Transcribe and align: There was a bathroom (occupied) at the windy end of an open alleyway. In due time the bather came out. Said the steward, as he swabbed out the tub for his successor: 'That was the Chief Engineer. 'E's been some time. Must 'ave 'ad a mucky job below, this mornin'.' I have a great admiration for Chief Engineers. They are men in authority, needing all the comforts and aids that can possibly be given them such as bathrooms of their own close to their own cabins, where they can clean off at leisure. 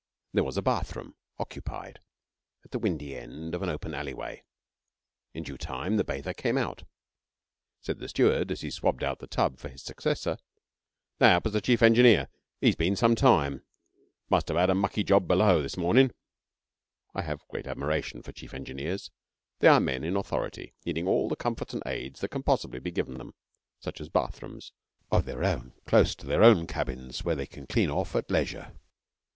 There 0.33 0.43
was 0.43 0.57
a 0.57 0.63
bathroom 0.63 1.13
(occupied) 1.37 1.99
at 2.65 2.71
the 2.71 2.79
windy 2.79 3.15
end 3.15 3.53
of 3.53 3.61
an 3.61 3.69
open 3.69 3.93
alleyway. 3.93 4.43
In 5.35 5.43
due 5.43 5.59
time 5.59 5.97
the 5.97 6.03
bather 6.03 6.33
came 6.33 6.57
out. 6.57 6.85
Said 7.81 7.99
the 7.99 8.09
steward, 8.09 8.51
as 8.51 8.61
he 8.61 8.71
swabbed 8.71 9.03
out 9.03 9.19
the 9.19 9.27
tub 9.27 9.59
for 9.59 9.69
his 9.69 9.83
successor: 9.83 10.39
'That 11.19 11.43
was 11.43 11.53
the 11.53 11.61
Chief 11.61 11.83
Engineer. 11.83 12.29
'E's 12.63 12.75
been 12.75 12.95
some 12.95 13.13
time. 13.13 13.63
Must 14.27 14.49
'ave 14.49 14.59
'ad 14.59 14.69
a 14.71 14.73
mucky 14.73 15.03
job 15.03 15.27
below, 15.27 15.61
this 15.61 15.77
mornin'.' 15.77 16.11
I 17.13 17.21
have 17.21 17.43
a 17.43 17.51
great 17.51 17.67
admiration 17.67 18.23
for 18.23 18.31
Chief 18.31 18.55
Engineers. 18.55 19.11
They 19.59 19.67
are 19.67 19.79
men 19.79 20.03
in 20.03 20.15
authority, 20.17 20.73
needing 20.83 21.07
all 21.07 21.29
the 21.29 21.35
comforts 21.35 21.75
and 21.75 21.83
aids 21.85 22.21
that 22.21 22.29
can 22.29 22.41
possibly 22.41 22.79
be 22.79 22.89
given 22.89 23.19
them 23.19 23.35
such 23.79 24.01
as 24.01 24.09
bathrooms 24.09 24.71
of 25.11 25.25
their 25.25 25.43
own 25.43 25.73
close 25.85 26.15
to 26.15 26.25
their 26.25 26.41
own 26.43 26.65
cabins, 26.65 27.23
where 27.23 27.35
they 27.35 27.45
can 27.45 27.67
clean 27.67 27.91
off 27.91 28.15
at 28.15 28.31
leisure. 28.31 28.73